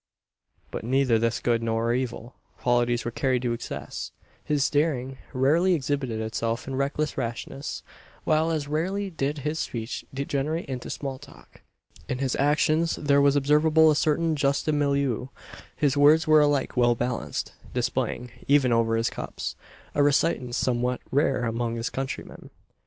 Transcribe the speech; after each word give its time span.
But 0.71 0.83
neither 0.83 1.19
his 1.19 1.39
good, 1.39 1.61
nor 1.61 1.93
evil, 1.93 2.33
qualities 2.57 3.05
were 3.05 3.11
carried 3.11 3.43
to 3.43 3.53
excess. 3.53 4.11
His 4.43 4.67
daring 4.67 5.19
rarely 5.31 5.75
exhibited 5.75 6.19
itself 6.19 6.67
in 6.67 6.73
reckless 6.75 7.19
rashness; 7.19 7.83
while 8.23 8.49
as 8.49 8.67
rarely 8.67 9.11
did 9.11 9.37
his 9.45 9.59
speech 9.59 10.03
degenerate 10.11 10.65
into 10.65 10.89
"small 10.89 11.19
talk." 11.19 11.61
In 12.09 12.17
his 12.17 12.35
actions 12.37 12.95
there 12.95 13.21
was 13.21 13.35
observable 13.35 13.91
a 13.91 13.95
certain 13.95 14.35
juste 14.35 14.73
milieu. 14.73 15.27
His 15.75 15.95
words 15.95 16.25
were 16.25 16.41
alike 16.41 16.75
well 16.75 16.95
balanced; 16.95 17.53
displaying, 17.71 18.31
even 18.47 18.73
over 18.73 18.95
his 18.95 19.11
cups, 19.11 19.55
a 19.93 20.01
reticence 20.01 20.57
somewhat 20.57 20.99
rare 21.11 21.43
among 21.43 21.75
his 21.75 21.91
countrymen. 21.91 22.49